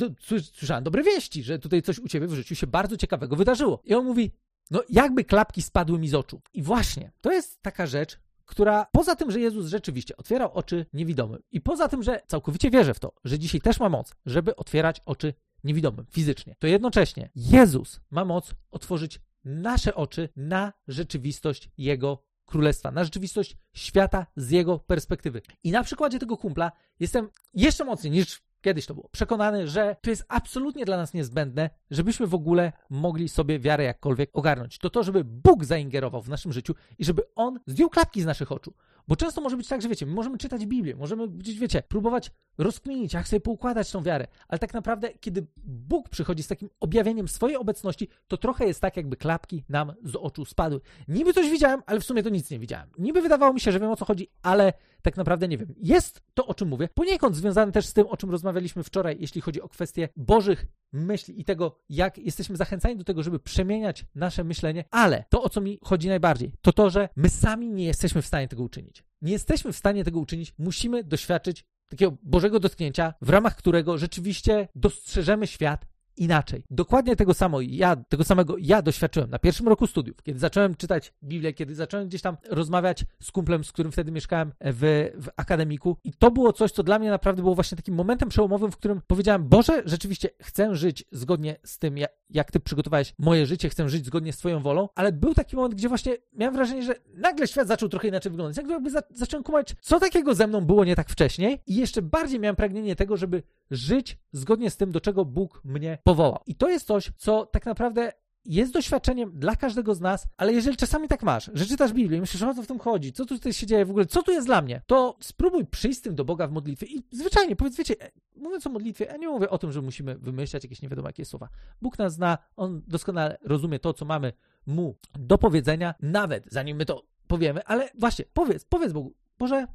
słyszałem 0.53 0.85
dobre 0.85 1.03
wieści, 1.03 1.43
że 1.43 1.59
tutaj 1.59 1.83
coś 1.83 1.99
u 1.99 2.09
ciebie 2.09 2.27
w 2.27 2.35
życiu 2.35 2.55
się 2.55 2.67
bardzo 2.67 2.97
ciekawego 2.97 3.37
wydarzyło. 3.37 3.83
I 3.85 3.95
on 3.95 4.05
mówi, 4.05 4.33
no 4.71 4.83
jakby 4.89 5.25
klapki 5.25 5.62
spadły 5.62 5.99
mi 5.99 6.09
z 6.09 6.15
oczu. 6.15 6.41
I 6.53 6.62
właśnie, 6.62 7.12
to 7.21 7.33
jest 7.33 7.62
taka 7.62 7.87
rzecz, 7.87 8.19
która 8.52 8.87
poza 8.92 9.16
tym, 9.16 9.30
że 9.30 9.40
Jezus 9.40 9.66
rzeczywiście 9.66 10.16
otwierał 10.16 10.52
oczy 10.52 10.87
niewidomym 10.92 11.42
i 11.50 11.61
poza 11.61 11.88
tym, 11.88 12.02
że 12.02 12.23
całkowicie 12.26 12.71
wierzę 12.71 12.94
w 12.94 13.00
to, 13.00 13.12
że 13.25 13.38
dzisiaj 13.38 13.61
też 13.61 13.80
ma 13.80 13.88
moc, 13.88 14.14
żeby 14.26 14.56
otwierać 14.56 15.00
oczy 15.06 15.35
niewidomym 15.64 16.06
fizycznie, 16.11 16.56
to 16.59 16.66
jednocześnie 16.66 17.30
Jezus 17.35 18.00
ma 18.11 18.25
moc 18.25 18.54
otworzyć 18.71 19.21
nasze 19.44 19.94
oczy 19.94 20.28
na 20.37 20.73
rzeczywistość 20.88 21.71
Jego 21.78 22.25
królestwa, 22.47 22.90
na 22.90 23.04
rzeczywistość 23.04 23.56
świata 23.73 24.26
z 24.37 24.50
Jego 24.50 24.78
perspektywy. 24.78 25.42
I 25.64 25.71
na 25.71 25.85
przykładzie 25.85 26.18
tego 26.18 26.37
kumpla 26.37 26.73
jestem 27.00 27.28
jeszcze 27.54 27.85
mocniej 27.85 28.11
niż 28.11 28.42
kiedyś 28.62 28.87
to 28.87 28.95
było, 28.95 29.09
przekonany, 29.12 29.69
że 29.69 29.97
to 30.00 30.11
jest 30.11 30.25
absolutnie 30.28 30.85
dla 30.85 30.97
nas 30.97 31.14
niezbędne, 31.14 31.71
żebyśmy 31.90 32.26
w 32.26 32.35
ogóle 32.35 32.73
mogli 32.90 33.28
sobie 33.28 33.59
wiarę 33.59 33.85
jakkolwiek 33.85 34.31
ogarnąć. 34.33 34.78
To 34.78 34.90
to, 34.90 35.02
żeby 35.02 35.25
Bóg 35.25 35.64
zaingerował 35.64 36.23
w 36.23 36.28
naszym 36.28 36.52
życiu 36.52 36.75
i 36.99 37.04
żeby 37.04 37.23
On 37.35 37.61
zdjął 37.66 37.90
klapki 37.90 38.23
z 38.23 38.26
naszych 38.26 38.52
oczu. 38.52 38.75
Bo 39.09 39.16
często 39.16 39.40
może 39.40 39.57
być 39.57 39.69
tak, 39.69 39.83
że 39.83 39.88
wiecie, 39.88 40.07
my 40.07 40.12
możemy 40.12 40.38
czytać 40.38 40.66
Biblię, 40.66 40.97
możemy 40.97 41.28
gdzieś, 41.28 41.59
wiecie, 41.59 41.83
próbować 41.88 42.31
rozkminić, 42.59 43.14
jak 43.14 43.28
sobie 43.28 43.40
poukładać 43.40 43.90
tą 43.90 44.02
wiarę, 44.02 44.26
ale 44.49 44.59
tak 44.59 44.75
naprawdę, 44.75 45.11
kiedy 45.21 45.47
Bóg 45.64 46.09
przychodzi 46.09 46.42
z 46.42 46.49
takim 46.49 46.71
objawieniem 46.81 47.28
swojej 47.28 47.57
obecności, 47.57 48.09
to 48.28 48.37
trochę 48.37 48.66
jest 48.66 48.81
tak, 48.81 48.97
jakby 48.97 49.16
klapki 49.16 49.64
nam 49.69 49.92
z 50.04 50.16
oczu 50.16 50.45
spadły. 50.45 50.81
Niby 51.09 51.33
coś 51.33 51.50
widziałem, 51.50 51.83
ale 51.87 52.00
w 52.00 52.04
sumie 52.04 52.23
to 52.23 52.28
nic 52.28 52.50
nie 52.50 52.59
widziałem. 52.59 52.88
Niby 52.99 53.23
wydawało 53.23 53.52
mi 53.52 53.61
się, 53.61 53.73
że 53.73 53.81
wiem 53.81 53.90
o 53.90 53.97
co 53.97 54.04
chodzi, 54.04 54.28
ale 54.42 54.73
tak 55.02 55.16
naprawdę 55.16 55.49
nie 55.49 55.59
wiem. 55.59 55.75
Jest 55.76 56.23
to, 56.35 56.47
o 56.47 56.54
czym 56.54 56.69
mówię, 56.69 56.88
poniekąd 56.95 57.37
związane 57.37 57.73
też 57.73 57.87
z 57.87 57.92
tym, 57.92 58.07
o 58.07 58.16
czym 58.16 58.31
rozmawialiśmy 58.52 58.82
wczoraj, 58.82 59.16
jeśli 59.21 59.40
chodzi 59.40 59.61
o 59.61 59.68
kwestie 59.68 60.09
Bożych 60.16 60.66
myśli 60.92 61.40
i 61.40 61.44
tego, 61.44 61.78
jak 61.88 62.18
jesteśmy 62.18 62.56
zachęcani 62.56 62.97
do 62.97 63.04
tego, 63.04 63.23
żeby 63.23 63.38
przemieniać 63.38 64.06
nasze 64.14 64.44
myślenie, 64.44 64.85
ale 64.90 65.25
to, 65.28 65.42
o 65.42 65.49
co 65.49 65.61
mi 65.61 65.78
chodzi 65.82 66.09
najbardziej, 66.09 66.52
to 66.61 66.73
to, 66.73 66.90
że 66.90 67.09
my 67.16 67.28
sami 67.28 67.68
nie 67.68 67.85
jesteśmy 67.85 68.23
w 68.23 68.26
stanie 68.26 68.49
tego 68.49 68.62
uczynić. 68.62 69.04
Nie 69.23 69.32
jesteśmy 69.32 69.73
w 69.73 69.76
stanie 69.76 70.04
tego 70.04 70.21
uczynić, 70.21 70.54
musimy 70.59 71.04
doświadczyć 71.04 71.64
takiego 71.88 72.16
Bożego 72.23 72.61
dotknięcia, 72.61 73.14
w 73.23 73.30
ramach 73.30 73.56
którego 73.56 73.99
rzeczywiście 73.99 74.68
dostrzeżemy 74.75 75.47
świat 75.47 75.87
inaczej. 76.16 76.64
Dokładnie 76.71 77.16
tego 77.16 77.35
samo 77.35 77.61
ja, 77.61 77.97
tego 77.97 78.25
samego 78.25 78.57
ja 78.59 78.83
doświadczyłem 78.83 79.31
na 79.31 79.38
pierwszym 79.38 79.69
roku 79.69 79.87
studiów, 79.87 80.23
kiedy 80.23 80.38
zacząłem 80.38 80.75
czytać 80.75 81.12
Biblię, 81.25 81.52
kiedy 81.52 81.75
zacząłem 81.75 82.09
gdzieś 82.09 82.23
tam 82.23 82.37
rozmawiać 82.49 83.04
z 83.23 83.31
kumplem, 83.31 83.64
z 83.64 83.73
którym 83.73 83.92
wtedy 83.92 84.12
mieszkałem 84.12 84.52
w, 84.61 85.11
w 85.14 85.28
akademiku. 85.37 85.97
I 86.04 86.12
to 86.12 86.31
było 86.31 86.52
coś, 86.52 86.73
co 86.73 86.83
dla 86.83 86.99
mnie 86.99 87.11
naprawdę 87.11 87.42
było 87.42 87.54
właśnie 87.54 87.76
takim 87.76 87.95
momentem 87.95 88.28
przełomowym, 88.28 88.73
w 88.73 88.76
którym 88.76 89.00
powiedziałem, 89.07 89.49
Boże, 89.49 89.83
rzeczywiście 89.85 90.28
chcę 90.42 90.75
żyć 90.75 91.04
zgodnie 91.12 91.57
z 91.64 91.78
tym, 91.78 91.99
jak, 91.99 92.11
jak 92.31 92.50
Ty 92.50 92.61
przygotowałeś 92.61 93.14
moje 93.19 93.47
życie, 93.47 93.69
chcę 93.69 93.88
żyć 93.88 94.07
zgodnie 94.07 94.33
z 94.33 94.37
Twoją 94.37 94.62
wolą, 94.62 94.88
ale 94.95 95.12
był 95.12 95.35
taki 95.35 95.57
moment, 95.57 95.75
gdzie 95.75 95.88
właśnie 95.88 96.16
miałem 96.33 96.54
wrażenie, 96.54 96.83
że 96.83 96.95
nagle 97.14 97.49
świat 97.49 97.69
zaczął 97.69 97.88
trochę 97.88 98.09
inaczej 98.09 98.33
wyglądać, 98.33 98.57
jakby 98.57 98.90
za, 98.90 99.02
zacząłem 99.11 99.45
kumać, 99.45 99.75
co 99.81 100.00
takiego 100.00 100.35
ze 100.35 100.47
mną 100.47 100.61
było 100.61 100.85
nie 100.85 100.97
tak 100.97 101.09
wcześniej. 101.09 101.62
I 101.66 101.76
jeszcze 101.76 102.02
bardziej 102.02 102.40
miałem 102.40 102.57
pragnienie 102.57 102.97
tego, 102.97 103.16
żeby 103.16 103.42
żyć 103.71 104.19
zgodnie 104.33 104.71
z 104.71 104.76
tym, 104.76 104.92
do 104.92 105.00
czego 105.00 105.25
Bóg 105.25 105.61
mnie 105.64 105.99
powołał. 106.02 106.42
I 106.47 106.54
to 106.54 106.68
jest 106.68 106.87
coś, 106.87 107.12
co 107.16 107.47
tak 107.47 107.66
naprawdę 107.66 108.12
jest 108.44 108.73
doświadczeniem 108.73 109.32
dla 109.38 109.56
każdego 109.56 109.94
z 109.94 110.00
nas, 110.00 110.26
ale 110.37 110.52
jeżeli 110.52 110.76
czasami 110.76 111.09
tak 111.09 111.23
masz, 111.23 111.50
że 111.54 111.66
czytasz 111.66 111.92
Biblię 111.92 112.18
i 112.18 112.21
myślisz, 112.21 112.42
o 112.42 112.54
co 112.54 112.62
w 112.62 112.66
tym 112.66 112.78
chodzi, 112.78 113.12
co 113.12 113.26
tu 113.26 113.35
tutaj 113.35 113.52
się 113.52 113.66
dzieje 113.66 113.87
w 113.87 113.90
ogóle, 113.90 114.06
co 114.06 114.23
tu 114.23 114.32
jest 114.32 114.47
dla 114.47 114.62
mnie, 114.62 114.82
to 114.87 115.16
spróbuj 115.21 115.66
przyjść 115.66 115.99
z 115.99 116.02
tym 116.02 116.14
do 116.14 116.25
Boga 116.25 116.47
w 116.47 116.52
modlitwie 116.52 116.87
i 116.87 117.02
zwyczajnie 117.11 117.56
powiedz, 117.56 117.76
wiecie, 117.76 117.94
mówiąc 118.37 118.66
o 118.66 118.71
modlitwie, 118.71 119.04
ja 119.04 119.16
nie 119.16 119.28
mówię 119.28 119.50
o 119.50 119.59
tym, 119.59 119.73
że 119.73 119.82
musimy 119.82 120.18
wymyślać 120.18 120.64
jakieś 120.64 120.82
nie 120.82 120.88
wiadomo 120.88 121.09
jakie 121.09 121.25
słowa. 121.25 121.49
Bóg 121.82 121.99
nas 121.99 122.14
zna, 122.14 122.38
On 122.56 122.82
doskonale 122.87 123.38
rozumie 123.42 123.78
to, 123.78 123.94
co 123.94 124.04
mamy 124.04 124.32
Mu 124.66 124.99
do 125.18 125.38
powiedzenia, 125.38 125.94
nawet 126.02 126.44
zanim 126.50 126.76
my 126.76 126.85
to 126.85 127.02
powiemy, 127.26 127.64
ale 127.64 127.90
właśnie, 127.99 128.25
powiedz, 128.32 128.64
powiedz 128.64 128.92
Bogu, 128.92 129.14
Boże, 129.38 129.66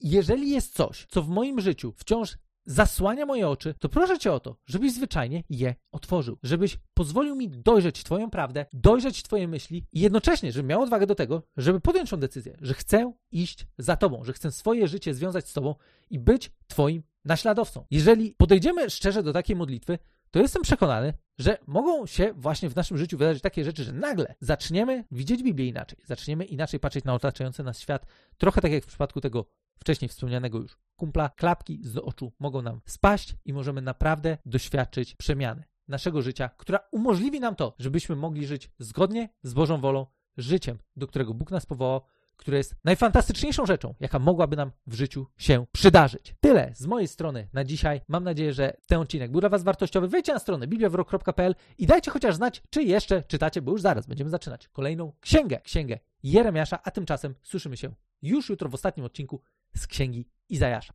jeżeli 0.00 0.50
jest 0.50 0.74
coś, 0.74 1.06
co 1.10 1.22
w 1.22 1.28
moim 1.28 1.60
życiu 1.60 1.92
wciąż 1.96 2.38
zasłania 2.66 3.26
moje 3.26 3.48
oczy, 3.48 3.74
to 3.78 3.88
proszę 3.88 4.18
Cię 4.18 4.32
o 4.32 4.40
to, 4.40 4.56
żebyś 4.66 4.92
zwyczajnie 4.92 5.42
je 5.50 5.74
otworzył, 5.92 6.38
żebyś 6.42 6.78
pozwolił 6.94 7.36
mi 7.36 7.48
dojrzeć 7.50 8.04
Twoją 8.04 8.30
prawdę, 8.30 8.66
dojrzeć 8.72 9.22
Twoje 9.22 9.48
myśli 9.48 9.84
i 9.92 10.00
jednocześnie, 10.00 10.52
żebym 10.52 10.68
miał 10.68 10.82
odwagę 10.82 11.06
do 11.06 11.14
tego, 11.14 11.42
żeby 11.56 11.80
podjąć 11.80 12.10
tą 12.10 12.16
decyzję, 12.16 12.56
że 12.60 12.74
chcę 12.74 13.12
iść 13.30 13.66
za 13.78 13.96
Tobą, 13.96 14.24
że 14.24 14.32
chcę 14.32 14.52
swoje 14.52 14.88
życie 14.88 15.14
związać 15.14 15.48
z 15.48 15.52
Tobą 15.52 15.74
i 16.10 16.18
być 16.18 16.50
Twoim 16.66 17.02
naśladowcą. 17.24 17.86
Jeżeli 17.90 18.34
podejdziemy 18.34 18.90
szczerze 18.90 19.22
do 19.22 19.32
takiej 19.32 19.56
modlitwy, 19.56 19.98
to 20.30 20.40
jestem 20.40 20.62
przekonany, 20.62 21.12
że 21.38 21.58
mogą 21.66 22.06
się 22.06 22.32
właśnie 22.36 22.68
w 22.68 22.76
naszym 22.76 22.98
życiu 22.98 23.18
wydarzyć 23.18 23.42
takie 23.42 23.64
rzeczy, 23.64 23.84
że 23.84 23.92
nagle 23.92 24.34
zaczniemy 24.40 25.04
widzieć 25.10 25.42
Biblię 25.42 25.68
inaczej, 25.68 25.98
zaczniemy 26.04 26.44
inaczej 26.44 26.80
patrzeć 26.80 27.04
na 27.04 27.14
otaczający 27.14 27.62
nas 27.62 27.80
świat, 27.80 28.06
trochę 28.38 28.60
tak 28.60 28.72
jak 28.72 28.84
w 28.84 28.86
przypadku 28.86 29.20
tego 29.20 29.46
wcześniej 29.78 30.08
wspomnianego 30.08 30.58
już 30.58 30.78
kumpla, 30.96 31.28
klapki 31.28 31.80
z 31.82 31.96
oczu 31.96 32.32
mogą 32.38 32.62
nam 32.62 32.80
spaść 32.86 33.36
i 33.44 33.52
możemy 33.52 33.82
naprawdę 33.82 34.38
doświadczyć 34.46 35.16
przemiany 35.16 35.64
naszego 35.88 36.22
życia, 36.22 36.50
która 36.56 36.78
umożliwi 36.92 37.40
nam 37.40 37.56
to, 37.56 37.74
żebyśmy 37.78 38.16
mogli 38.16 38.46
żyć 38.46 38.70
zgodnie 38.78 39.28
z 39.42 39.54
Bożą 39.54 39.80
wolą, 39.80 40.06
życiem, 40.36 40.78
do 40.96 41.06
którego 41.06 41.34
Bóg 41.34 41.50
nas 41.50 41.66
powołał, 41.66 42.00
które 42.36 42.56
jest 42.56 42.76
najfantastyczniejszą 42.84 43.66
rzeczą, 43.66 43.94
jaka 44.00 44.18
mogłaby 44.18 44.56
nam 44.56 44.70
w 44.86 44.94
życiu 44.94 45.26
się 45.38 45.66
przydarzyć. 45.72 46.34
Tyle 46.40 46.72
z 46.74 46.86
mojej 46.86 47.08
strony 47.08 47.48
na 47.52 47.64
dzisiaj. 47.64 48.00
Mam 48.08 48.24
nadzieję, 48.24 48.52
że 48.52 48.76
ten 48.86 49.00
odcinek 49.00 49.30
był 49.30 49.40
dla 49.40 49.48
Was 49.48 49.62
wartościowy. 49.62 50.08
Wejdźcie 50.08 50.32
na 50.32 50.38
stronę 50.38 50.66
bibliawrok.pl 50.66 51.54
i 51.78 51.86
dajcie 51.86 52.10
chociaż 52.10 52.34
znać, 52.34 52.62
czy 52.70 52.82
jeszcze 52.82 53.22
czytacie, 53.22 53.62
bo 53.62 53.72
już 53.72 53.80
zaraz 53.80 54.06
będziemy 54.06 54.30
zaczynać 54.30 54.68
kolejną 54.68 55.12
księgę, 55.20 55.60
księgę 55.60 55.98
Jeremiasza, 56.22 56.78
a 56.82 56.90
tymczasem 56.90 57.34
słyszymy 57.42 57.76
się 57.76 57.94
już 58.22 58.48
jutro 58.48 58.68
w 58.68 58.74
ostatnim 58.74 59.06
odcinku 59.06 59.42
z 59.76 59.86
księgi 59.86 60.28
Izajasza. 60.48 60.92